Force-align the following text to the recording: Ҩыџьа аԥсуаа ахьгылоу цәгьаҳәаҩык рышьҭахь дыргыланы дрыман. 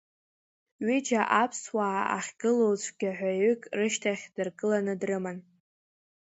Ҩыџьа 0.85 1.21
аԥсуаа 1.41 2.01
ахьгылоу 2.17 2.73
цәгьаҳәаҩык 2.83 3.61
рышьҭахь 3.77 4.25
дыргыланы 4.35 4.93
дрыман. 5.01 5.37